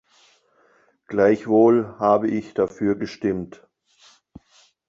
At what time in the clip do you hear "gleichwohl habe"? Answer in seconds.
1.05-2.27